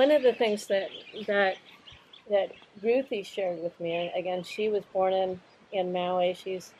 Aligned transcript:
one 0.00 0.10
of 0.10 0.22
the 0.22 0.32
things 0.32 0.66
that 0.68 0.88
that 1.26 1.56
that 2.30 2.52
Ruthie 2.82 3.22
shared 3.22 3.62
with 3.62 3.78
me, 3.78 3.94
and 3.96 4.10
again, 4.16 4.42
she 4.42 4.70
was 4.70 4.82
born 4.94 5.12
in 5.12 5.40
in 5.72 5.92
Maui. 5.92 6.32
She's 6.32 6.72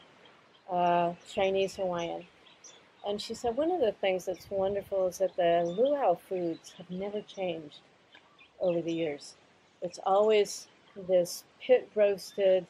uh, 0.73 1.13
Chinese 1.31 1.77
Hawaiian, 1.77 2.25
and 3.07 3.21
she 3.21 3.35
said 3.35 3.59
one 3.59 3.71
of 3.71 3.81
the 3.83 3.93
things 3.93 4.25
that's 4.25 4.51
wonderful 4.51 5.07
is 5.09 5.19
that 5.19 5.37
the 5.37 5.53
luau 5.79 6.15
foods 6.15 6.73
have 6.79 6.91
never 6.91 7.21
changed 7.21 7.81
over 8.59 8.81
the 8.81 8.95
years. 9.03 9.35
It's 9.83 10.01
always 10.07 10.69
this 11.07 11.45
pit 11.61 11.91
roasted 11.95 12.67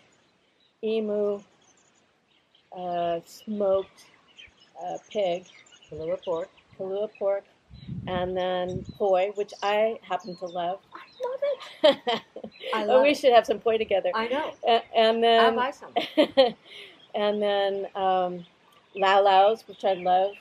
imu, 0.82 1.44
uh, 2.76 3.21
smoked 3.25 4.00
uh, 4.85 4.98
pig, 5.12 5.44
Kalua 5.89 6.18
pork. 6.25 6.50
kalua 6.76 7.08
pork, 7.21 7.44
and 8.06 8.36
then 8.36 8.84
poi, 8.98 9.30
which 9.34 9.52
I 9.62 9.98
happen 10.02 10.36
to 10.36 10.46
love. 10.46 10.80
I 10.94 11.88
love 11.88 11.94
it. 11.94 12.22
I 12.74 12.86
oh, 12.86 13.02
we 13.02 13.10
it. 13.10 13.16
should 13.16 13.32
have 13.32 13.46
some 13.46 13.60
poi 13.60 13.79
together. 13.79 14.10
I 14.14 14.29
know. 14.29 14.52
And 14.94 15.22
then 15.22 15.56
buy 15.56 15.70
some. 15.70 15.94
and 17.14 17.43
then 17.43 17.86
um, 17.94 18.44
lau 18.94 19.22
laus, 19.22 19.66
which 19.66 19.84
I 19.84 19.94
love. 19.94 20.32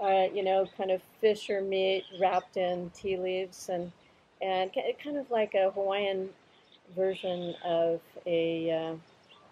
Uh, 0.00 0.28
you 0.32 0.44
know, 0.44 0.66
kind 0.76 0.92
of 0.92 1.02
fish 1.20 1.50
or 1.50 1.60
meat 1.60 2.04
wrapped 2.20 2.56
in 2.56 2.90
ti 2.94 3.16
leaves, 3.16 3.68
and 3.68 3.90
and 4.40 4.70
kind 5.02 5.16
of 5.16 5.28
like 5.30 5.54
a 5.54 5.70
Hawaiian 5.70 6.28
version 6.94 7.54
of 7.64 8.00
a 8.24 8.70
uh, 8.70 8.94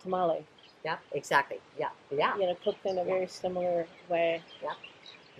tamale. 0.02 0.44
Yeah, 0.84 0.98
exactly. 1.12 1.58
Yeah, 1.78 1.88
yeah, 2.12 2.36
You 2.36 2.46
know, 2.46 2.56
cooked 2.62 2.86
in 2.86 2.98
a 2.98 3.04
very 3.04 3.26
similar 3.26 3.86
way. 4.08 4.40
Yeah, 4.62 4.74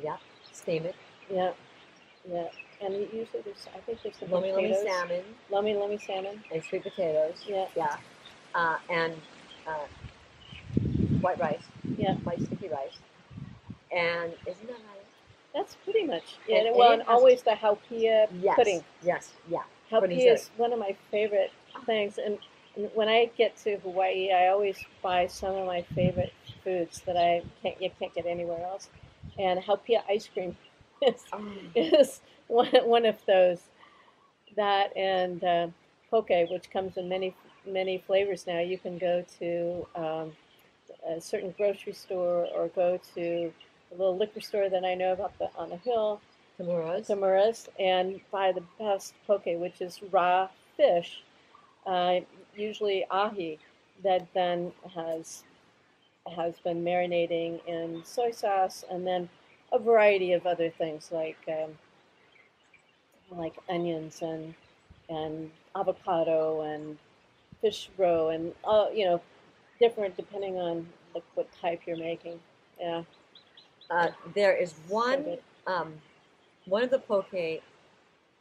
yeah. 0.02 0.16
Steam 0.52 0.86
it. 0.86 0.96
Yeah, 1.30 1.52
yeah. 2.30 2.48
And 2.80 2.94
usually 2.94 3.42
there's, 3.44 3.66
I 3.74 3.78
think 3.80 4.02
there's 4.02 4.16
some 4.18 4.30
lomi 4.30 4.52
potatoes. 4.52 4.82
salmon 4.84 5.22
Lomi 5.50 5.74
lomi 5.74 5.98
salmon. 5.98 6.42
and 6.52 6.62
sweet 6.62 6.82
potatoes. 6.82 7.42
Yeah. 7.46 7.66
Yeah. 7.74 7.96
Uh, 8.54 8.76
and 8.90 9.14
uh, 9.66 9.86
white 11.20 11.38
rice. 11.40 11.62
Yeah. 11.96 12.14
White 12.16 12.40
sticky 12.42 12.68
rice. 12.68 12.98
And 13.90 14.32
isn't 14.46 14.66
that 14.66 14.72
right? 14.72 15.06
That's 15.54 15.76
pretty 15.84 16.04
much 16.04 16.36
it. 16.48 16.66
And 16.66 16.76
well, 16.76 16.90
it 16.90 16.94
and 16.94 17.02
has- 17.02 17.08
always 17.10 17.42
the 17.42 17.52
haupia 17.52 18.28
Yes. 18.40 18.56
pudding. 18.56 18.84
Yes. 19.02 19.32
Yeah. 19.48 19.62
Pudding's 19.88 20.22
Haupia 20.22 20.34
is 20.34 20.50
one 20.56 20.72
of 20.72 20.78
my 20.80 20.96
favorite 21.12 21.52
things, 21.86 22.18
and, 22.18 22.38
and 22.74 22.90
when 22.94 23.08
I 23.08 23.30
get 23.38 23.56
to 23.58 23.76
Hawaii, 23.78 24.32
I 24.32 24.48
always 24.48 24.76
buy 25.00 25.28
some 25.28 25.54
of 25.54 25.64
my 25.64 25.82
favorite 25.94 26.32
foods 26.64 27.02
that 27.06 27.16
I 27.16 27.42
can't 27.62 27.80
you 27.80 27.90
can't 27.98 28.12
get 28.12 28.26
anywhere 28.26 28.60
else. 28.66 28.88
And 29.38 29.60
haupia 29.60 30.02
ice 30.10 30.28
cream 30.32 30.56
is, 31.02 31.24
Oh, 31.32 31.48
is 31.74 32.20
one, 32.48 32.68
one 32.84 33.06
of 33.06 33.16
those. 33.26 33.60
That 34.56 34.96
and 34.96 35.42
uh, 35.44 35.66
poke, 36.10 36.30
which 36.50 36.70
comes 36.70 36.96
in 36.96 37.08
many 37.08 37.34
many 37.66 37.98
flavors 38.06 38.46
now. 38.46 38.60
You 38.60 38.78
can 38.78 38.96
go 38.96 39.24
to 39.38 39.86
um, 39.94 40.32
a 41.06 41.20
certain 41.20 41.52
grocery 41.56 41.92
store 41.92 42.46
or 42.54 42.68
go 42.68 42.98
to 43.14 43.52
a 43.92 43.94
little 43.94 44.16
liquor 44.16 44.40
store 44.40 44.68
that 44.68 44.84
I 44.84 44.94
know 44.94 45.12
of 45.12 45.20
up 45.20 45.36
the, 45.38 45.48
on 45.56 45.70
the 45.70 45.76
hill 45.76 46.20
Tamuras. 46.58 47.06
Tamuras 47.06 47.68
and 47.78 48.20
buy 48.30 48.52
the 48.52 48.62
best 48.78 49.14
poke, 49.26 49.44
which 49.46 49.80
is 49.80 50.00
raw 50.10 50.48
fish, 50.76 51.22
uh, 51.86 52.20
usually 52.56 53.04
ahi, 53.10 53.58
that 54.02 54.26
then 54.34 54.72
has 54.94 55.44
has 56.36 56.54
been 56.64 56.82
marinating 56.82 57.60
in 57.66 58.02
soy 58.04 58.30
sauce, 58.30 58.84
and 58.90 59.06
then 59.06 59.28
a 59.76 59.80
variety 59.80 60.32
of 60.34 60.46
other 60.46 60.70
things 60.70 61.10
like 61.12 61.38
um, 61.48 61.72
like 63.30 63.54
onions 63.68 64.22
and 64.22 64.54
and 65.08 65.50
avocado 65.76 66.62
and 66.62 66.98
fish 67.60 67.90
roe 67.98 68.30
and 68.30 68.54
uh, 68.64 68.86
you 68.94 69.04
know 69.06 69.20
different 69.80 70.16
depending 70.16 70.56
on 70.56 70.86
like 71.14 71.24
what 71.34 71.48
type 71.60 71.82
you're 71.86 71.98
making. 71.98 72.40
Yeah, 72.80 73.04
Uh, 73.90 74.08
there 74.34 74.56
is 74.56 74.74
one 74.88 75.38
um, 75.66 75.94
one 76.66 76.82
of 76.84 76.90
the 76.90 76.98
poke. 77.00 77.62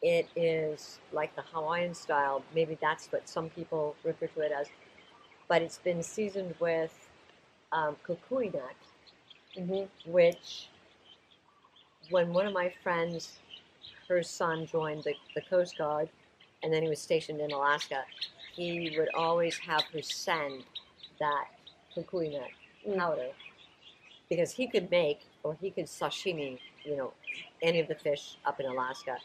It 0.02 0.28
is 0.36 1.00
like 1.12 1.36
the 1.36 1.42
Hawaiian 1.42 1.94
style. 1.96 2.44
Maybe 2.54 2.78
that's 2.82 3.12
what 3.12 3.28
some 3.30 3.50
people 3.50 3.96
refer 4.04 4.28
to 4.28 4.42
it 4.42 4.52
as. 4.52 4.68
But 5.48 5.62
it's 5.64 5.80
been 5.80 6.04
seasoned 6.04 6.56
with 6.60 7.10
um, 7.72 7.98
kukui 8.08 8.54
nut, 8.54 8.76
Mhm. 9.58 9.90
which 10.06 10.70
when 12.10 12.34
one 12.34 12.46
of 12.46 12.54
my 12.54 12.72
friends, 12.84 13.40
her 14.08 14.22
son 14.24 14.66
joined 14.66 15.04
the, 15.04 15.14
the 15.34 15.42
Coast 15.42 15.78
Guard, 15.78 16.10
and 16.64 16.74
then 16.74 16.84
he 16.84 16.90
was 16.90 17.00
stationed 17.00 17.40
in 17.42 17.52
Alaska, 17.52 18.04
he 18.56 18.96
would 18.98 19.10
always 19.14 19.58
have 19.58 19.84
her 19.94 20.02
send 20.02 20.64
that 21.20 21.46
kukui 21.96 22.32
nut 22.34 22.50
Mm. 22.88 22.98
powder 23.00 23.30
because 24.30 24.52
he 24.52 24.68
could 24.68 24.92
make 24.92 25.22
or 25.44 25.58
he 25.60 25.72
could 25.72 25.86
sashimi, 25.86 26.60
you 26.84 26.96
know, 26.96 27.14
any 27.64 27.80
of 27.80 27.88
the 27.88 27.96
fish 27.96 28.38
up 28.46 28.60
in 28.60 28.66
Alaska, 28.68 29.18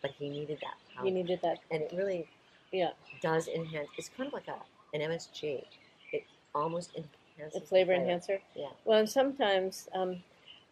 but 0.00 0.12
he 0.12 0.30
needed 0.30 0.58
that 0.62 0.74
powder, 0.94 1.08
You 1.08 1.14
needed 1.14 1.40
that. 1.42 1.58
and 1.70 1.82
it 1.82 1.92
really 1.92 2.26
Yeah. 2.72 2.92
does 3.20 3.48
enhance. 3.48 3.88
It's 3.98 4.08
kind 4.08 4.26
of 4.28 4.32
like 4.32 4.48
a 4.48 4.56
an 4.94 5.00
MSG. 5.02 5.66
It 6.12 6.24
almost 6.54 6.94
enhances 6.96 7.56
a 7.56 7.60
the 7.60 7.66
flavor 7.66 7.92
enhancer. 7.92 8.40
Yeah. 8.54 8.70
Well, 8.86 9.00
and 9.00 9.08
sometimes 9.08 9.88
um, 9.94 10.22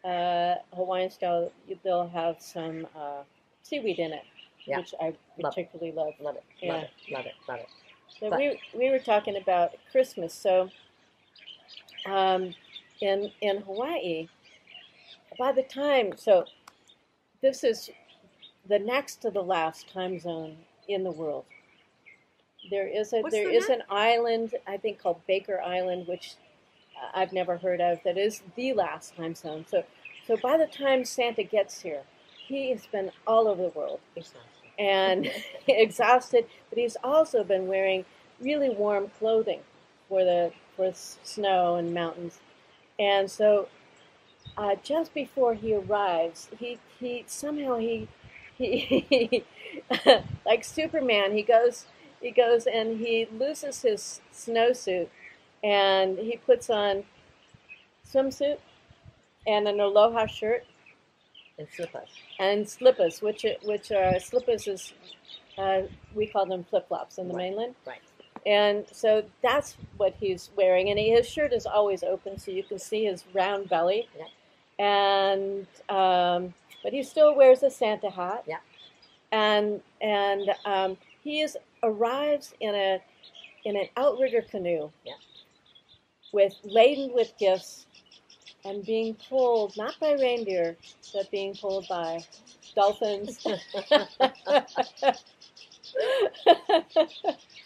uh, 0.04 0.56
Hawaiian 0.74 1.10
style, 1.10 1.52
you- 1.66 1.78
they'll 1.82 2.08
have 2.08 2.40
some 2.40 2.86
uh, 2.96 3.22
seaweed 3.62 3.98
in 3.98 4.12
it, 4.12 4.24
Yeah. 4.64 4.78
which 4.78 4.94
I 5.00 5.06
Love 5.06 5.14
it. 5.38 5.42
particularly 5.44 5.92
love. 5.92 6.14
Love 6.20 6.36
it, 6.36 6.44
Yeah. 6.60 6.72
love 6.74 6.82
it, 6.84 6.90
love 7.12 7.26
it, 7.26 7.34
love 7.48 7.58
it. 7.60 7.68
So 8.08 8.30
But- 8.30 8.38
we 8.38 8.60
we 8.74 8.90
were 8.90 8.98
talking 8.98 9.36
about 9.36 9.74
Christmas. 9.92 10.32
So 10.34 10.70
um, 12.06 12.54
in 13.00 13.30
in 13.40 13.58
Hawaii, 13.62 14.28
by 15.38 15.52
the 15.52 15.62
time 15.62 16.16
so 16.16 16.46
this 17.40 17.62
is 17.64 17.90
the 18.66 18.78
next 18.78 19.16
to 19.22 19.30
the 19.30 19.42
last 19.42 19.88
time 19.90 20.18
zone 20.18 20.56
in 20.88 21.04
the 21.04 21.10
world. 21.10 21.44
There 22.70 22.86
is 22.86 23.12
a 23.12 23.20
What's 23.20 23.34
there 23.34 23.48
the 23.48 23.54
is 23.54 23.68
next? 23.68 23.80
an 23.82 23.86
island 23.90 24.54
I 24.66 24.76
think 24.76 24.98
called 24.98 25.20
Baker 25.26 25.60
Island, 25.60 26.06
which 26.06 26.34
I've 27.14 27.32
never 27.32 27.58
heard 27.58 27.80
of. 27.80 28.00
That 28.04 28.18
is 28.18 28.42
the 28.56 28.72
last 28.74 29.16
time 29.16 29.34
zone. 29.34 29.66
So 29.70 29.84
so 30.26 30.36
by 30.36 30.56
the 30.56 30.66
time 30.66 31.04
Santa 31.04 31.42
gets 31.42 31.82
here, 31.82 32.02
he 32.46 32.70
has 32.70 32.86
been 32.86 33.10
all 33.26 33.48
over 33.48 33.62
the 33.62 33.68
world 33.70 34.00
Exhausting. 34.16 34.40
and 34.78 35.30
exhausted, 35.68 36.46
but 36.68 36.78
he's 36.78 36.96
also 37.02 37.44
been 37.44 37.66
wearing 37.66 38.04
really 38.40 38.70
warm 38.70 39.10
clothing 39.18 39.60
for 40.08 40.24
the 40.24 40.52
for 40.76 40.92
snow 40.94 41.76
and 41.76 41.94
mountains. 41.94 42.40
And 42.98 43.30
so, 43.30 43.68
uh, 44.56 44.76
just 44.82 45.14
before 45.14 45.54
he 45.54 45.74
arrives, 45.74 46.48
he 46.58 46.78
he 46.98 47.24
somehow 47.26 47.78
he 47.78 48.08
he 48.56 49.44
like 50.46 50.64
Superman. 50.64 51.32
He 51.32 51.42
goes 51.42 51.86
he 52.20 52.30
goes 52.30 52.66
and 52.66 52.98
he 52.98 53.26
loses 53.32 53.82
his 53.82 54.20
snowsuit, 54.34 55.08
and 55.62 56.18
he 56.18 56.36
puts 56.38 56.70
on 56.70 57.04
swimsuit 58.06 58.58
and 59.46 59.68
an 59.68 59.80
aloha 59.80 60.26
shirt 60.26 60.64
and 61.58 61.68
slippers. 61.74 62.08
and 62.38 62.68
slippers, 62.68 63.20
which 63.22 63.44
which 63.64 63.90
are 63.92 64.18
slippers 64.18 64.66
is 64.66 64.92
uh, 65.58 65.82
we 66.14 66.26
call 66.26 66.46
them 66.46 66.64
flip 66.64 66.88
flops 66.88 67.18
in 67.18 67.28
the 67.28 67.34
Right. 67.34 67.50
mainland, 67.50 67.74
Right. 67.86 68.00
and 68.46 68.86
so 68.90 69.22
that's 69.42 69.76
what 69.98 70.14
he's 70.18 70.50
wearing, 70.56 70.88
and 70.90 70.98
he, 70.98 71.10
his 71.10 71.28
shirt 71.28 71.52
is 71.52 71.66
always 71.66 72.02
open, 72.02 72.38
so 72.38 72.50
you 72.50 72.62
can 72.62 72.78
see 72.78 73.04
his 73.04 73.24
round 73.34 73.68
belly, 73.68 74.08
Yeah. 74.18 74.84
and 74.84 75.66
um, 75.90 76.54
but 76.82 76.92
he 76.94 77.02
still 77.02 77.34
wears 77.34 77.62
a 77.62 77.70
Santa 77.70 78.10
hat, 78.10 78.44
Yeah. 78.46 78.60
and 79.32 79.82
and 80.00 80.50
um, 80.64 80.96
he 81.22 81.42
is 81.42 81.56
arrives 81.82 82.54
in 82.60 82.74
a 82.74 83.00
in 83.66 83.76
an 83.76 83.88
outrigger 83.98 84.40
canoe, 84.42 84.90
Yeah. 85.04 85.14
With 86.32 86.54
laden 86.64 87.12
with 87.14 87.32
gifts. 87.38 87.86
And 88.62 88.84
being 88.84 89.16
pulled 89.28 89.74
not 89.78 89.98
by 90.00 90.12
reindeer, 90.12 90.76
but 91.14 91.30
being 91.30 91.54
pulled 91.54 91.88
by 91.88 92.18
dolphins. 92.74 93.38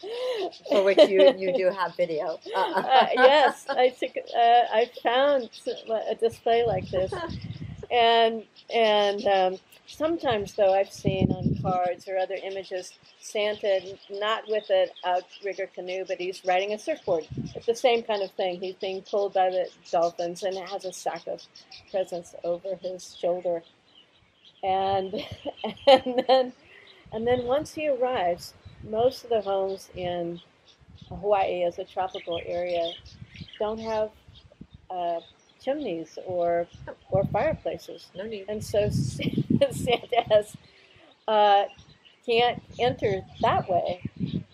For 0.70 0.82
which 0.82 0.98
you, 1.08 1.34
you 1.36 1.56
do 1.56 1.70
have 1.70 1.96
video. 1.96 2.38
Uh, 2.54 3.06
yes, 3.14 3.66
I 3.68 3.88
took. 3.90 4.12
Uh, 4.16 4.64
I 4.72 4.90
found 5.02 5.50
a 6.08 6.14
display 6.14 6.64
like 6.66 6.90
this, 6.90 7.12
and 7.94 8.44
and 8.74 9.26
um, 9.26 9.60
sometimes 9.86 10.54
though 10.54 10.74
I've 10.74 10.92
seen 10.92 11.32
on 11.32 11.58
cards 11.62 12.08
or 12.08 12.18
other 12.18 12.36
images 12.42 12.92
Santa 13.20 13.98
not 14.10 14.44
with 14.48 14.70
an 14.70 14.88
outrigger 15.06 15.68
canoe, 15.74 16.04
but 16.08 16.18
he's 16.20 16.44
riding 16.44 16.74
a 16.74 16.78
surfboard. 16.80 17.26
It's 17.56 17.66
the 17.66 17.76
same 17.76 18.04
kind 18.04 18.22
of 18.22 18.32
thing. 18.32 18.60
He's 18.60 18.76
being 18.76 19.02
pulled 19.02 19.34
by 19.34 19.50
the 19.50 19.68
dolphins 19.92 20.44
and 20.44 20.56
it 20.56 20.68
has 20.70 20.86
a 20.86 20.92
sack 20.94 21.26
of 21.28 21.42
presents 21.92 22.34
over 22.44 22.76
his 22.82 23.16
shoulder, 23.20 23.62
and 24.62 25.14
and 25.88 26.24
then 26.28 26.52
And 27.12 27.26
then 27.26 27.44
once 27.46 27.74
he 27.74 27.88
arrives, 27.88 28.54
most 28.84 29.24
of 29.24 29.30
the 29.30 29.42
homes 29.42 29.90
in 29.96 30.40
Hawaii 31.08 31.64
as 31.64 31.78
a 31.78 31.84
tropical 31.84 32.40
area 32.46 32.92
don't 33.58 33.80
have 33.80 34.10
uh, 34.90 35.20
chimneys 35.64 36.18
or 36.26 36.66
or 37.10 37.24
fireplaces, 37.26 38.08
No 38.14 38.24
need. 38.24 38.46
and 38.48 38.62
so 38.62 38.90
Santa 38.90 40.22
has 40.30 40.56
uh, 41.26 41.64
can't 42.26 42.62
enter 42.78 43.22
that 43.40 43.68
way. 43.68 44.02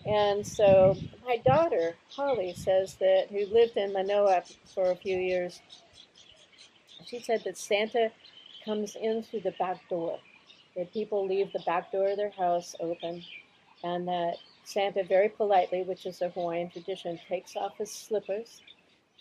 And 0.05 0.45
so 0.45 0.95
my 1.25 1.37
daughter 1.37 1.95
Holly 2.09 2.53
says 2.55 2.95
that 2.95 3.27
who 3.29 3.45
lived 3.47 3.77
in 3.77 3.93
Manoa 3.93 4.43
for 4.73 4.91
a 4.91 4.95
few 4.95 5.17
years. 5.17 5.61
She 7.05 7.19
said 7.19 7.41
that 7.45 7.57
Santa 7.57 8.11
comes 8.63 8.95
in 8.95 9.23
through 9.23 9.41
the 9.41 9.51
back 9.59 9.87
door. 9.89 10.19
That 10.75 10.93
people 10.93 11.27
leave 11.27 11.51
the 11.51 11.59
back 11.65 11.91
door 11.91 12.09
of 12.11 12.17
their 12.17 12.29
house 12.31 12.75
open, 12.79 13.23
and 13.83 14.07
that 14.07 14.35
Santa 14.63 15.03
very 15.03 15.27
politely, 15.29 15.83
which 15.83 16.05
is 16.05 16.21
a 16.21 16.29
Hawaiian 16.29 16.69
tradition, 16.69 17.19
takes 17.27 17.55
off 17.57 17.77
his 17.77 17.91
slippers, 17.91 18.61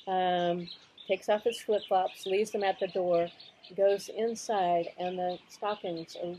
um, 0.06 0.68
takes 1.10 1.28
off 1.28 1.42
his 1.42 1.60
flip 1.60 1.82
flops, 1.88 2.24
leaves 2.24 2.52
them 2.52 2.62
at 2.62 2.78
the 2.78 2.86
door, 2.88 3.28
goes 3.76 4.08
inside, 4.16 4.86
and 4.98 5.18
the 5.18 5.38
stockings 5.48 6.16
are, 6.22 6.36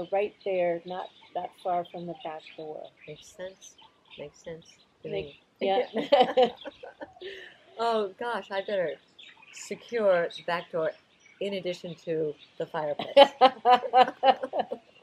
are 0.00 0.06
right 0.10 0.34
there, 0.46 0.80
not 0.86 1.08
that 1.34 1.50
far 1.62 1.84
from 1.92 2.06
the 2.06 2.14
back 2.24 2.40
door. 2.56 2.82
Makes 3.06 3.26
sense. 3.36 3.74
Makes 4.18 4.42
sense. 4.42 4.66
to 5.02 5.10
Make- 5.10 5.26
me. 5.26 5.40
Yeah. 5.60 5.86
oh 7.78 8.12
gosh, 8.18 8.50
I 8.50 8.62
better 8.66 8.94
secure 9.52 10.28
the 10.36 10.42
back 10.42 10.70
door 10.72 10.90
in 11.40 11.54
addition 11.54 11.94
to 12.04 12.34
the 12.58 12.66
fireplace. 12.66 13.14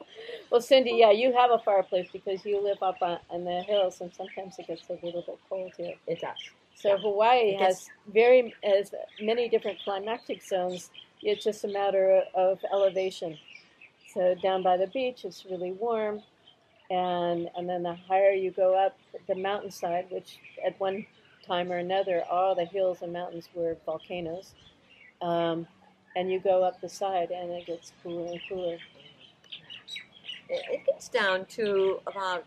well, 0.51 0.61
Cindy, 0.61 0.91
yeah, 0.95 1.11
you 1.11 1.33
have 1.33 1.51
a 1.51 1.59
fireplace 1.59 2.07
because 2.11 2.45
you 2.45 2.61
live 2.63 2.81
up 2.83 2.97
on, 3.01 3.19
on 3.29 3.43
the 3.45 3.61
hills, 3.63 4.01
and 4.01 4.13
sometimes 4.13 4.55
it 4.59 4.67
gets 4.67 4.89
a 4.89 4.93
little 5.05 5.21
bit 5.21 5.39
cold 5.49 5.71
here. 5.77 5.95
it 6.07 6.19
does. 6.21 6.37
So 6.75 6.89
Yeah. 6.89 6.97
Hawaii 6.97 7.53
has 7.55 7.89
very 8.13 8.53
has 8.63 8.93
many 9.21 9.49
different 9.49 9.79
climatic 9.83 10.41
zones. 10.43 10.89
It's 11.21 11.43
just 11.43 11.63
a 11.63 11.67
matter 11.67 12.23
of 12.33 12.59
elevation. 12.73 13.37
So 14.13 14.35
down 14.41 14.63
by 14.63 14.77
the 14.77 14.87
beach, 14.87 15.25
it's 15.25 15.45
really 15.45 15.71
warm, 15.73 16.21
and 16.89 17.49
and 17.55 17.69
then 17.69 17.83
the 17.83 17.93
higher 17.95 18.31
you 18.31 18.51
go 18.51 18.75
up 18.75 18.97
the 19.27 19.35
mountainside, 19.35 20.07
which 20.11 20.39
at 20.65 20.79
one 20.79 21.05
time 21.45 21.71
or 21.71 21.77
another, 21.77 22.23
all 22.29 22.55
the 22.55 22.65
hills 22.65 23.01
and 23.01 23.13
mountains 23.13 23.49
were 23.53 23.77
volcanoes, 23.85 24.53
um, 25.21 25.67
and 26.15 26.31
you 26.31 26.39
go 26.39 26.63
up 26.63 26.81
the 26.81 26.89
side, 26.89 27.31
and 27.31 27.51
it 27.51 27.67
gets 27.67 27.93
cooler 28.03 28.31
and 28.31 28.41
cooler. 28.49 28.77
It, 30.51 30.65
it 30.69 30.85
gets 30.85 31.09
down 31.09 31.45
to 31.57 32.01
about 32.07 32.45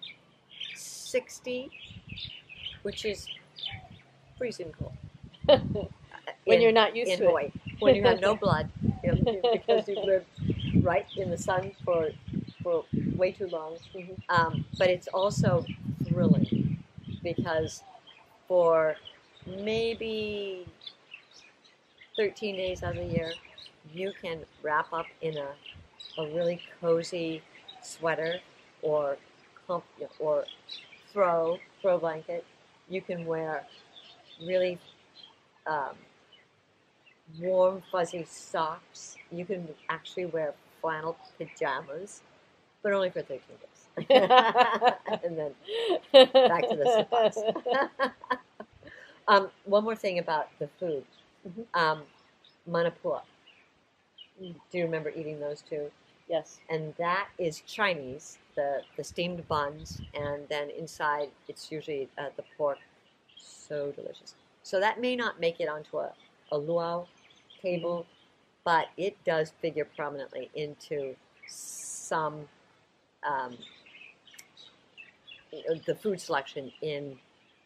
60, 0.75 1.73
which 2.83 3.05
is 3.05 3.31
freezing 4.39 4.73
cold. 4.79 4.93
when 6.45 6.59
In- 6.59 6.63
you're 6.63 6.73
not 6.73 6.97
used 6.97 7.13
in 7.13 7.19
to 7.19 7.27
Hawaii. 7.27 7.51
When 7.81 7.95
you 7.97 8.05
have 8.05 8.21
no 8.21 8.35
blood, 8.37 8.71
you 9.03 9.13
know, 9.13 9.19
because 9.53 9.89
you've 9.89 10.05
lived 10.05 10.27
right 10.83 11.07
in 11.17 11.31
the 11.31 11.39
sun 11.39 11.73
for 11.85 12.13
for 12.63 12.85
way 13.17 13.33
too 13.33 13.49
long. 13.49 13.79
Mhm. 13.97 14.17
Um, 14.29 14.65
but 14.79 14.91
it's 14.91 15.09
also 15.09 15.67
thrilling 16.07 16.49
because 17.23 17.83
for 18.49 18.99
maybe 19.47 20.67
13 22.17 22.57
days 22.57 22.83
out 22.83 22.93
of 22.93 22.99
the 22.99 23.07
year, 23.15 23.37
you 23.95 24.15
can 24.23 24.45
wrap 24.63 24.93
up 24.93 25.09
in 25.23 25.37
a, 25.37 25.49
a 26.19 26.25
really 26.27 26.61
cozy 26.81 27.43
sweater 27.85 28.41
or 28.83 29.17
or 30.19 30.45
throw 31.13 31.59
throw 31.81 31.99
blanket. 31.99 32.45
You 32.89 33.01
can 33.01 33.25
wear 33.27 33.65
really 34.45 34.79
um, 35.67 35.97
warm 37.41 37.83
fuzzy 37.91 38.25
socks. 38.29 39.17
You 39.31 39.45
can 39.45 39.69
actually 39.89 40.27
wear 40.27 40.55
flannel 40.81 41.17
pajamas, 41.39 42.23
but 42.83 42.93
only 42.93 43.11
for 43.11 43.23
13 43.23 43.41
days. 43.49 44.09
and 45.25 45.39
then 45.39 45.53
back 46.13 46.69
to 46.69 46.77
the 46.77 47.07
slippers. 47.11 47.39
um, 49.29 49.51
one 49.65 49.85
more 49.85 49.97
thing 49.97 50.19
about 50.19 50.49
the 50.59 50.69
food. 50.81 51.05
Mhm. 51.49 51.65
Um, 51.75 52.03
manapua. 52.69 53.23
Do 54.41 54.79
you 54.79 54.85
remember 54.85 55.11
eating 55.11 55.39
those 55.41 55.63
two? 55.63 55.91
Yes. 56.29 56.61
and 56.69 56.95
that 56.99 57.29
is 57.39 57.61
Chinese, 57.61 58.39
the, 58.57 58.83
the 58.97 59.05
steamed 59.05 59.47
buns, 59.49 60.01
and 60.15 60.49
then 60.49 60.71
inside 60.71 61.29
it's 61.49 61.71
usually 61.71 62.09
uh, 62.19 62.27
the 62.37 62.45
pork. 62.57 62.79
So 63.37 63.93
delicious. 63.93 64.35
So 64.63 64.81
that 64.81 65.01
may 65.01 65.17
not 65.17 65.39
make 65.39 65.61
it 65.61 65.69
onto 65.69 65.99
a, 65.99 66.13
a 66.51 66.57
luau 66.57 67.07
table, 67.61 68.07
but 68.65 68.87
it 68.97 69.17
does 69.25 69.53
figure 69.61 69.87
prominently 69.97 70.51
into 70.55 71.15
some 71.47 72.49
um, 73.23 73.57
the 75.87 75.95
food 75.95 76.21
selection 76.21 76.73
in 76.83 77.17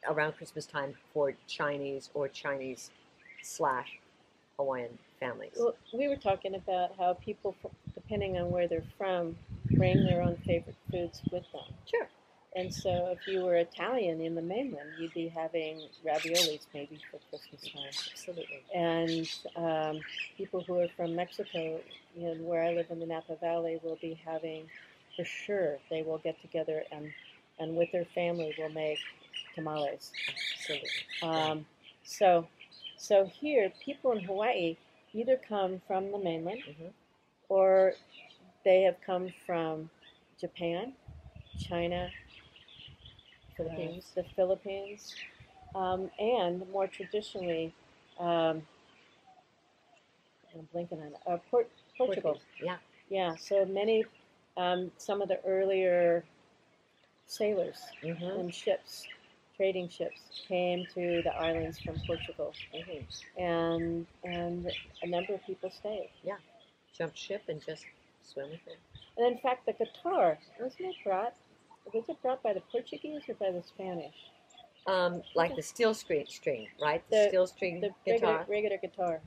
around 0.09 0.33
Christmas 0.33 0.67
time 0.67 0.95
for 1.13 1.35
Chinese 1.47 2.11
or 2.15 2.29
Chinese 2.29 2.91
slash 3.43 3.99
Hawaiian 4.59 4.99
families. 5.19 5.53
Well, 5.57 5.75
we 5.93 6.09
were 6.09 6.17
talking 6.17 6.55
about 6.55 6.93
how 6.99 7.15
people, 7.15 7.57
depending 7.95 8.39
on 8.39 8.51
where 8.51 8.69
they're 8.69 8.85
from, 8.97 9.37
bring 9.73 10.05
their 10.05 10.23
own 10.23 10.37
favorite 10.47 10.77
foods 10.91 11.23
with 11.31 11.45
them. 11.53 11.75
Sure. 11.87 12.09
And 12.57 12.73
so, 12.73 13.09
if 13.13 13.27
you 13.27 13.43
were 13.43 13.57
Italian 13.57 14.21
in 14.21 14.35
the 14.35 14.43
mainland, 14.43 14.89
you'd 14.99 15.13
be 15.13 15.29
having 15.29 15.83
raviolis 16.05 16.67
maybe 16.73 16.99
for 17.11 17.19
Christmas 17.31 17.63
time. 17.73 17.93
Absolutely. 18.11 18.63
And 18.75 19.29
um, 19.55 20.01
people 20.37 20.63
who 20.67 20.81
are 20.81 20.89
from 20.97 21.15
Mexico, 21.15 21.81
you 22.17 22.23
know, 22.23 22.35
where 22.43 22.65
I 22.65 22.73
live 22.73 22.87
in 22.91 23.01
the 23.01 23.07
Napa 23.07 23.37
Valley, 23.37 23.79
will 23.83 23.99
be 24.01 24.19
having, 24.25 24.65
for 25.15 25.25
sure, 25.25 25.77
they 25.91 26.03
will 26.03 26.19
get 26.19 26.41
together 26.41 26.83
and, 26.91 27.13
and 27.59 27.77
with 27.77 27.93
their 27.93 28.07
family 28.15 28.55
will 28.59 28.71
make 28.71 28.99
tamales. 29.55 30.11
Absolutely. 30.57 30.89
Um, 31.23 31.67
so, 32.03 32.49
so 32.97 33.27
here, 33.27 33.71
people 33.85 34.13
in 34.13 34.21
Hawaii 34.25 34.77
either 35.15 35.37
come 35.37 35.81
from 35.87 36.11
the 36.13 36.19
mainland 36.19 36.63
Mhm. 36.69 36.93
or 37.49 37.95
they 38.65 38.83
have 38.83 39.01
come 39.01 39.33
from 39.47 39.91
Japan, 40.39 40.93
China, 41.59 42.11
Philippines. 43.57 44.13
the 44.15 44.25
Philippines, 44.37 45.17
um, 45.75 46.11
and 46.19 46.69
more 46.71 46.87
traditionally, 46.87 47.73
um, 48.19 48.67
I'm 50.55 50.69
blinking 50.73 51.01
on 51.01 51.07
it, 51.09 51.21
uh, 51.27 51.39
Port- 51.51 51.71
Portugal. 51.97 52.41
Yeah. 52.61 52.79
Yeah, 53.11 53.35
so 53.37 53.65
many, 53.65 54.05
um, 54.57 54.91
some 54.99 55.23
of 55.23 55.29
the 55.29 55.41
earlier 55.45 56.25
sailors 57.27 57.93
Mm-hmm. 58.03 58.25
and 58.41 58.55
ships, 58.55 59.07
trading 59.59 59.89
ships, 59.89 60.21
came 60.47 60.87
to 60.95 61.21
the 61.23 61.35
islands 61.39 61.79
from 61.85 61.97
Portugal, 62.07 62.55
Mm-hmm. 62.75 63.43
and 63.43 64.07
and 64.25 64.71
a 65.03 65.07
number 65.07 65.35
of 65.35 65.45
people 65.45 65.71
stayed. 65.71 66.11
Yeah, 66.25 66.37
jump 66.97 67.15
ship 67.17 67.43
and 67.49 67.61
just 67.65 67.85
swim 68.23 68.49
with 68.51 68.67
it. 68.67 68.79
And 69.19 69.27
in 69.27 69.39
fact, 69.39 69.67
the 69.67 69.73
guitar 69.73 70.39
wasn't 70.61 70.89
it 70.91 70.97
brought? 71.05 71.35
Was 71.93 72.05
it 72.09 72.23
brought 72.23 72.43
by 72.43 72.53
the 72.55 72.63
Portuguese 72.73 73.23
or 73.29 73.35
by 73.35 73.51
the 73.51 73.63
Spanish? 73.63 74.15
Um, 74.87 75.23
like 75.35 75.55
the 75.57 75.63
steel 75.63 75.93
string, 75.93 76.25
string, 76.29 76.69
right? 76.81 77.03
The, 77.11 77.17
The- 77.17 77.29
steel 77.29 77.47
string 77.47 77.81
The 77.81 77.91
regular, 78.07 78.33
guitar. 78.33 78.47
regular 78.49 78.79
guitar. 78.79 79.21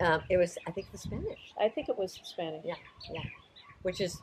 Um, 0.00 0.22
it 0.30 0.36
was, 0.36 0.56
I 0.66 0.70
think, 0.70 0.90
the 0.92 0.98
Spanish, 0.98 1.38
I 1.60 1.68
think 1.68 1.88
it 1.88 1.96
was 1.98 2.18
Spanish. 2.22 2.64
Yeah. 2.64 2.74
Yeah. 3.12 3.20
Which 3.82 4.00
is, 4.00 4.18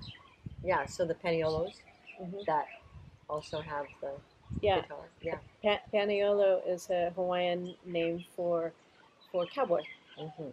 yeah. 0.63 0.85
So 0.85 1.05
the 1.05 1.13
paniolos 1.15 1.75
hmm 2.17 2.37
that 2.47 2.65
also 3.29 3.61
have 3.61 3.85
the 4.01 4.11
Yeah, 4.61 4.81
guitar. 4.81 5.05
Yeah. 5.21 5.37
pa- 5.63 5.81
Paniolo 5.93 6.61
is 6.67 6.89
a 6.89 7.11
Hawaiian 7.15 7.75
name 7.85 8.23
for 8.35 8.71
for 9.31 9.45
cowboy. 9.45 9.81
Mm-hmm. 10.19 10.49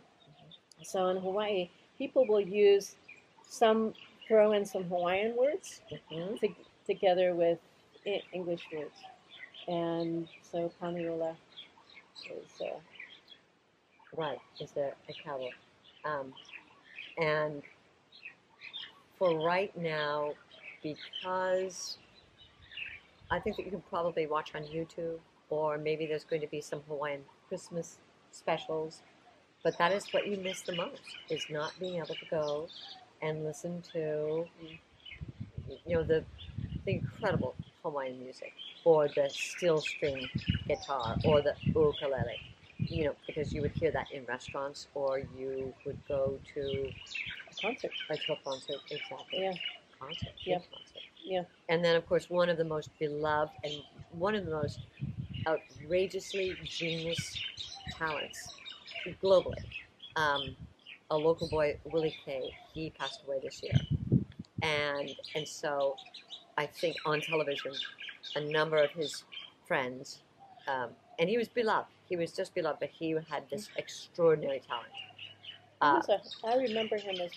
So 0.83 1.09
in 1.09 1.17
Hawaii, 1.19 1.71
people 1.99 2.27
will 2.27 2.41
use 2.41 2.97
some 3.49 3.95
throw 4.29 4.53
in 4.53 4.65
some 4.65 4.85
Hawaiian 4.85 5.37
words 5.37 5.81
Mm-hmm. 5.93 6.37
to, 6.37 6.49
together 6.87 7.35
with 7.35 7.59
E- 8.05 8.23
English 8.33 8.63
words, 8.73 8.95
and 9.69 10.29
so 10.43 10.71
Paniola 10.81 11.35
is 12.31 12.61
uh, 12.61 12.79
Right. 14.17 14.39
Is 14.61 14.71
there 14.73 14.95
a 15.09 15.13
cowboy? 15.25 15.51
Um, 16.05 16.33
and 17.19 17.63
for 19.19 19.45
right 19.45 19.77
now, 19.77 20.33
because 20.83 21.99
I 23.31 23.39
think 23.41 23.57
that 23.57 23.65
you 23.65 23.71
can 23.71 23.83
probably 23.83 24.27
watch 24.27 24.55
on 24.55 24.63
YouTube, 24.65 25.19
or 25.51 25.79
maybe 25.79 26.07
there's 26.07 26.25
going 26.25 26.43
to 26.43 26.49
be 26.49 26.61
some 26.61 26.83
Hawaiian 26.89 27.23
Christmas 27.49 27.99
specials. 28.31 29.03
But 29.63 29.79
that 29.79 29.93
is 29.93 30.07
what 30.13 30.29
you 30.29 30.37
miss 30.37 30.61
the 30.63 30.73
most: 30.73 31.17
is 31.29 31.49
not 31.51 31.79
being 31.81 31.97
able 31.99 32.15
to 32.15 32.25
go 32.31 32.69
and 33.23 33.45
listen 33.45 33.83
to 33.93 34.47
you 35.87 35.97
know 35.97 36.05
the 36.05 36.25
the 36.85 36.93
incredible 36.93 37.55
Hawaiian 37.83 38.21
music, 38.23 38.53
or 38.85 39.09
the 39.09 39.29
steel 39.33 39.81
string 39.81 40.29
guitar, 40.69 41.19
or 41.25 41.43
the 41.43 41.55
ukulele. 41.75 42.39
You 42.91 43.07
know, 43.07 43.17
because 43.27 43.53
you 43.55 43.63
would 43.63 43.73
hear 43.73 43.91
that 43.91 44.07
in 44.13 44.25
restaurants, 44.27 44.87
or 44.95 45.19
you 45.37 45.75
would 45.85 45.99
go 46.07 46.39
to 46.55 46.93
A 47.51 47.63
concert. 47.63 47.93
a 48.11 48.17
to 48.17 48.33
a 48.33 48.37
concert. 48.45 48.81
Exactly. 48.91 49.43
Yeah. 49.43 49.55
Concert. 49.99 50.33
Yeah. 50.45 50.59
Concert. 50.73 50.96
Yeah. 51.27 51.43
And 51.69 51.85
then, 51.85 51.97
of 51.97 52.07
course, 52.07 52.31
one 52.31 52.49
of 52.49 52.57
the 52.57 52.65
most 52.65 52.89
beloved 53.01 53.53
and 53.65 53.75
one 54.13 54.37
of 54.37 54.47
the 54.47 54.53
most 54.53 54.79
outrageously 55.47 56.57
genius 56.65 57.37
talents 57.99 58.55
globally. 59.21 59.65
Um, 60.15 60.57
a 61.11 61.17
local 61.17 61.49
boy, 61.49 61.79
Willie 61.85 62.17
K, 62.25 62.55
he 62.73 62.91
passed 62.91 63.23
away 63.27 63.39
this 63.43 63.61
year, 63.63 63.79
and 64.63 65.11
and 65.35 65.47
so 65.47 65.97
I 66.57 66.67
think 66.67 66.97
on 67.05 67.21
television, 67.21 67.73
a 68.35 68.41
number 68.41 68.79
of 68.79 68.91
his 68.91 69.25
friends, 69.69 70.23
um, 70.67 70.91
and 71.19 71.29
he 71.29 71.39
was 71.39 71.49
beloved. 71.49 71.89
He 72.09 72.17
was 72.17 72.33
just 72.33 72.55
beloved, 72.55 72.79
but 72.81 72.89
he 72.89 73.17
had 73.29 73.49
this 73.51 73.69
extraordinary 73.77 74.63
talent. 74.67 74.93
Uh, 75.81 76.01
I 76.45 76.57
remember 76.57 76.97
him 76.97 77.17
as 77.21 77.31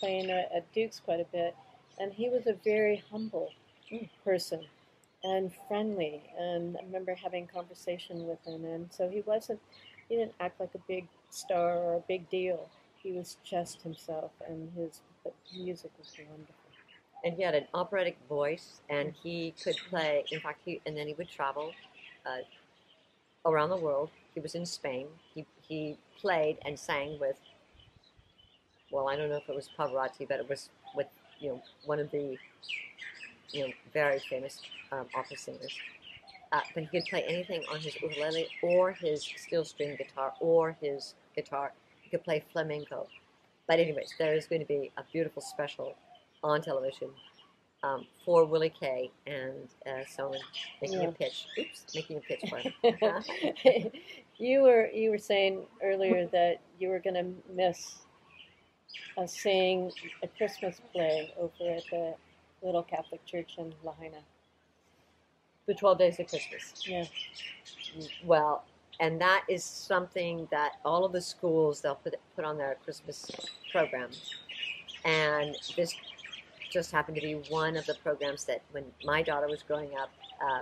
playing 0.00 0.30
at 0.30 0.72
Duke's 0.72 1.00
quite 1.00 1.20
a 1.20 1.26
bit, 1.30 1.54
and 1.98 2.12
he 2.14 2.28
was 2.28 2.46
a 2.46 2.54
very 2.54 2.96
humble 3.10 3.52
Mm. 3.92 4.08
person 4.24 4.66
and 5.24 5.52
friendly. 5.68 6.22
And 6.38 6.76
I 6.76 6.82
remember 6.82 7.14
having 7.14 7.46
conversation 7.46 8.26
with 8.26 8.44
him, 8.44 8.64
and 8.64 8.92
so 8.92 9.08
he 9.08 9.20
wasn't. 9.22 9.60
He 10.08 10.16
didn't 10.16 10.34
act 10.40 10.60
like 10.60 10.74
a 10.74 10.78
big 10.88 11.08
star 11.30 11.76
or 11.78 11.94
a 11.96 12.00
big 12.00 12.28
deal. 12.30 12.68
He 13.02 13.12
was 13.12 13.36
just 13.44 13.82
himself, 13.82 14.32
and 14.48 14.72
his 14.72 15.00
music 15.54 15.92
was 15.98 16.12
wonderful. 16.18 16.54
and 17.24 17.34
he 17.34 17.42
had 17.42 17.54
an 17.54 17.66
operatic 17.74 18.16
voice, 18.28 18.80
and 18.90 19.12
he 19.22 19.52
could 19.62 19.76
play. 19.90 20.24
In 20.30 20.40
fact, 20.40 20.60
he 20.64 20.80
and 20.86 20.96
then 20.96 21.06
he 21.08 21.14
would 21.14 21.28
travel 21.30 21.72
uh, 22.26 22.42
around 23.46 23.70
the 23.70 23.76
world. 23.76 24.10
He 24.34 24.40
was 24.40 24.54
in 24.54 24.66
Spain. 24.66 25.08
He 25.34 25.46
he 25.60 25.98
played 26.18 26.58
and 26.64 26.78
sang 26.78 27.18
with. 27.18 27.36
Well, 28.90 29.08
I 29.08 29.16
don't 29.16 29.30
know 29.30 29.36
if 29.36 29.48
it 29.48 29.54
was 29.54 29.68
Pavarotti, 29.78 30.28
but 30.28 30.38
it 30.40 30.48
was 30.48 30.70
you 31.40 31.50
know 31.50 31.62
one 31.84 32.00
of 32.00 32.10
the 32.10 32.38
you 33.52 33.62
know 33.62 33.74
very 33.92 34.20
famous 34.30 34.60
um, 34.92 35.06
opera 35.14 35.36
singers. 35.36 35.80
Uh, 36.52 36.60
but 36.74 36.84
he 36.84 36.88
could 36.88 37.08
play 37.08 37.24
anything 37.26 37.64
on 37.68 37.80
his 37.80 37.96
ukulele 38.02 38.48
or 38.62 38.92
his 38.92 39.32
steel 39.36 39.64
string 39.64 39.96
guitar 39.96 40.34
or 40.40 40.76
his 40.80 41.14
guitar. 41.34 41.72
He 42.04 42.10
could 42.10 42.24
play 42.24 42.44
flamenco. 42.52 43.08
But 43.68 43.80
anyways, 43.80 44.14
there 44.18 44.34
is 44.34 44.46
going 44.46 44.60
to 44.60 44.66
be 44.66 44.92
a 44.96 45.02
beautiful 45.12 45.42
special 45.42 45.96
on 46.42 46.62
television 46.62 47.10
um, 47.82 48.06
for 48.24 48.44
Willie 48.44 48.70
K 48.78 49.10
and 49.26 49.68
uh, 49.86 50.04
so 50.06 50.34
I'm 50.34 50.40
making 50.80 51.02
Yeah. 51.02 51.08
a 51.08 51.08
pitch. 51.08 51.48
Oops, 51.58 51.86
making 51.94 52.18
a 52.18 52.20
pitch 52.20 52.44
for 52.48 52.58
him. 52.58 52.72
you 54.38 54.62
were 54.62 54.88
you 54.88 55.10
were 55.10 55.18
saying 55.18 55.66
earlier 55.82 56.26
that 56.32 56.60
you 56.78 56.88
were 56.88 57.00
going 57.00 57.14
to 57.14 57.26
miss 57.52 58.05
uh, 59.16 59.26
seeing 59.26 59.92
a 60.22 60.28
Christmas 60.28 60.80
play 60.92 61.32
over 61.38 61.76
at 61.76 61.84
the 61.90 62.14
little 62.62 62.82
Catholic 62.82 63.24
church 63.26 63.54
in 63.58 63.72
Lahaina. 63.84 64.18
the 65.66 65.74
12 65.74 65.98
Days 65.98 66.20
of 66.20 66.28
Christmas. 66.28 66.72
Yeah. 66.86 67.04
Well, 68.24 68.64
and 69.00 69.20
that 69.20 69.44
is 69.48 69.64
something 69.64 70.48
that 70.50 70.74
all 70.84 71.04
of 71.04 71.12
the 71.12 71.20
schools 71.20 71.80
they'll 71.80 71.96
put 71.96 72.14
put 72.34 72.44
on 72.44 72.56
their 72.58 72.76
Christmas 72.84 73.26
programs, 73.72 74.34
and 75.04 75.56
this 75.76 75.94
just 76.70 76.92
happened 76.92 77.16
to 77.16 77.22
be 77.22 77.34
one 77.48 77.76
of 77.76 77.86
the 77.86 77.94
programs 78.02 78.44
that 78.44 78.62
when 78.72 78.84
my 79.04 79.22
daughter 79.22 79.48
was 79.48 79.62
growing 79.62 79.90
up, 79.96 80.10
uh, 80.42 80.60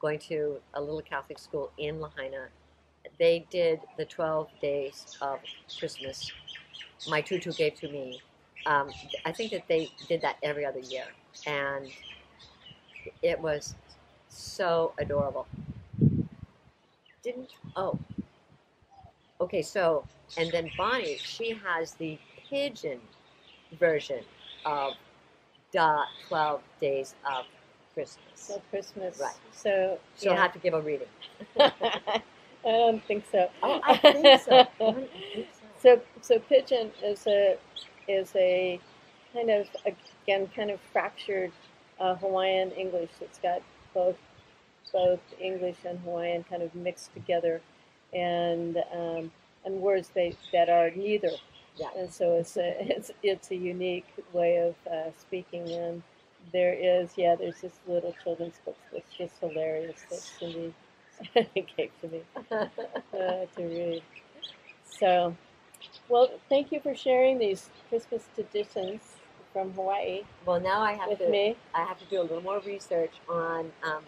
going 0.00 0.18
to 0.18 0.58
a 0.74 0.80
little 0.80 1.02
Catholic 1.02 1.38
school 1.38 1.70
in 1.78 2.00
Lahaina, 2.00 2.48
they 3.18 3.46
did 3.50 3.80
the 3.96 4.04
12 4.04 4.48
days 4.60 5.16
of 5.20 5.40
Christmas. 5.78 6.30
My 7.08 7.20
tutu 7.20 7.52
gave 7.52 7.74
to 7.76 7.88
me. 7.88 8.20
Um, 8.66 8.90
I 9.24 9.32
think 9.32 9.52
that 9.52 9.68
they 9.68 9.90
did 10.08 10.20
that 10.22 10.36
every 10.42 10.64
other 10.64 10.80
year, 10.80 11.04
and 11.46 11.86
it 13.22 13.40
was 13.40 13.74
so 14.28 14.92
adorable. 14.98 15.46
Didn't 17.22 17.50
oh. 17.76 17.98
Okay, 19.40 19.62
so 19.62 20.04
and 20.36 20.50
then 20.50 20.70
Bonnie, 20.76 21.18
she 21.18 21.54
has 21.64 21.92
the 21.92 22.18
pidgin 22.48 23.00
version 23.78 24.24
of 24.64 24.94
the 25.72 26.02
twelve 26.28 26.62
days 26.80 27.14
of 27.24 27.44
Christmas. 27.94 28.24
So 28.34 28.62
Christmas. 28.70 29.18
Right. 29.20 29.34
So 29.52 29.98
She'll 30.18 30.32
yeah. 30.32 30.42
have 30.42 30.52
to 30.52 30.58
give 30.58 30.74
a 30.74 30.80
reading. 30.80 31.08
I 31.58 32.22
don't 32.64 33.04
think 33.04 33.24
so. 33.30 33.48
Oh, 33.62 33.80
I 33.84 33.96
think 33.96 34.40
so. 34.42 34.58
I 34.80 34.92
think 35.34 35.48
so. 35.52 35.55
So 35.82 36.00
so 36.20 36.38
pidgin 36.38 36.90
is 37.02 37.26
a 37.26 37.56
is 38.08 38.32
a 38.36 38.80
kind 39.32 39.50
of 39.50 39.66
again 39.84 40.48
kind 40.54 40.70
of 40.70 40.80
fractured 40.92 41.52
uh, 42.00 42.14
Hawaiian 42.16 42.70
English. 42.72 43.10
It's 43.20 43.38
got 43.38 43.62
both 43.94 44.16
both 44.92 45.20
English 45.40 45.76
and 45.84 45.98
Hawaiian 46.00 46.44
kind 46.44 46.62
of 46.62 46.74
mixed 46.74 47.12
together, 47.14 47.60
and 48.12 48.78
um, 48.92 49.30
and 49.64 49.80
words 49.80 50.10
they 50.14 50.34
that 50.52 50.68
are 50.68 50.90
neither. 50.90 51.30
Yeah. 51.76 51.88
And 51.96 52.10
so 52.10 52.34
it's 52.34 52.56
a 52.56 52.76
it's 52.96 53.10
it's 53.22 53.50
a 53.50 53.56
unique 53.56 54.08
way 54.32 54.56
of 54.58 54.74
uh, 54.90 55.10
speaking. 55.18 55.68
And 55.70 56.02
there 56.52 56.74
is 56.74 57.10
yeah 57.16 57.34
there's 57.34 57.60
this 57.60 57.78
little 57.86 58.14
children's 58.22 58.60
book 58.64 58.76
that's 58.92 59.12
just 59.16 59.38
hilarious 59.40 60.04
that 60.10 60.20
Cindy 60.20 60.74
gave 61.76 61.90
to 62.00 62.08
me 62.08 62.20
uh, 62.50 62.66
to 63.12 63.62
read. 63.62 64.02
So, 64.98 65.36
well, 66.08 66.30
thank 66.48 66.72
you 66.72 66.80
for 66.80 66.94
sharing 66.94 67.38
these 67.38 67.70
Christmas 67.88 68.24
traditions 68.34 69.02
from 69.52 69.72
Hawaii 69.72 70.22
Well, 70.44 70.60
now 70.60 70.80
I 70.82 70.92
have 70.92 71.18
to 71.18 71.30
me. 71.30 71.56
I 71.74 71.84
have 71.84 71.98
to 71.98 72.04
do 72.06 72.20
a 72.20 72.22
little 72.22 72.42
more 72.42 72.60
research 72.60 73.12
on 73.28 73.72
um, 73.82 74.02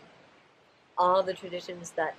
all 0.97 1.23
the 1.23 1.35
traditions 1.35 1.93
that 1.93 2.15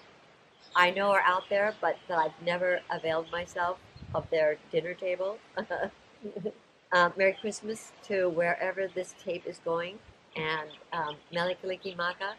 I 0.76 0.92
know 0.92 1.12
are 1.12 1.22
out 1.22 1.44
there, 1.50 1.76
but 1.82 1.98
that 2.08 2.18
I've 2.18 2.46
never 2.46 2.82
availed 2.92 3.32
myself 3.32 3.80
of 4.14 4.30
their 4.30 4.58
dinner 4.72 4.94
table. 4.94 5.38
um, 6.92 7.14
Merry 7.18 7.34
Christmas 7.34 7.92
to 8.04 8.30
wherever 8.30 8.88
this 8.88 9.16
tape 9.24 9.46
is 9.46 9.60
going, 9.66 10.00
and 10.36 10.70
um, 10.94 11.16
Mele 11.34 11.56
Kalikimaka. 11.64 12.34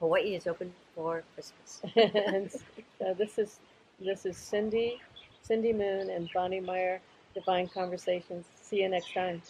Hawaii 0.00 0.34
is 0.34 0.46
open 0.46 0.72
for 0.94 1.22
Christmas. 1.34 1.82
and 1.96 2.50
so 2.98 3.14
this 3.14 3.38
is 3.38 3.60
this 4.00 4.26
is 4.26 4.36
Cindy, 4.36 5.00
Cindy 5.46 5.72
Moon, 5.72 6.10
and 6.10 6.28
Bonnie 6.34 6.60
Meyer. 6.60 7.00
Divine 7.34 7.68
Conversations. 7.68 8.46
See 8.62 8.76
you 8.76 8.88
next 8.88 9.12
time. 9.12 9.42